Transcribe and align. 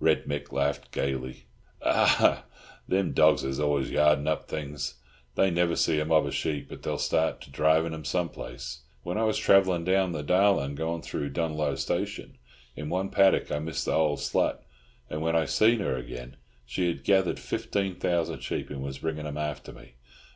Red 0.00 0.24
Mick 0.24 0.50
laughed 0.50 0.90
gaily. 0.90 1.46
"Ah, 1.80 2.44
thim 2.90 3.12
dogs 3.12 3.44
is 3.44 3.60
always 3.60 3.88
yardin' 3.92 4.26
up 4.26 4.48
things. 4.48 4.96
They 5.36 5.48
never 5.48 5.76
see 5.76 6.00
a 6.00 6.04
mob 6.04 6.26
of 6.26 6.34
sheep, 6.34 6.68
but 6.68 6.82
they'll 6.82 6.98
start 6.98 7.40
to 7.42 7.52
dhrive 7.52 7.86
'em 7.94 8.04
some 8.04 8.30
place. 8.30 8.80
When 9.04 9.16
I 9.16 9.22
was 9.22 9.38
travellin' 9.38 9.84
down 9.84 10.10
the 10.10 10.24
Darlin', 10.24 10.74
goin' 10.74 11.02
through 11.02 11.28
Dunloe 11.34 11.76
Station, 11.78 12.36
in 12.74 12.88
one 12.88 13.10
paddock 13.10 13.52
I 13.52 13.60
missed 13.60 13.84
th' 13.84 13.88
old 13.94 14.18
slut, 14.18 14.58
and 15.08 15.22
when 15.22 15.36
I 15.36 15.44
see 15.44 15.76
her 15.76 15.94
again, 15.96 16.34
she 16.64 16.88
had 16.88 17.04
gethered 17.04 17.38
fifteen 17.38 17.94
thousand 17.94 18.40
sheep, 18.40 18.70
and 18.70 18.82
was 18.82 18.98
bringin' 18.98 19.24
'em 19.24 19.38
after 19.38 19.72
me. 19.72 19.94